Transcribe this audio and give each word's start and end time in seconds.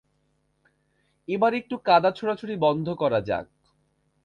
এবার 1.27 1.51
একটু 1.53 1.75
কাদা 1.85 2.09
ছোড়াছুঁড়ি 2.11 2.55
বন্ধ 2.57 2.87
করা 2.93 3.19
যাক। 3.21 3.45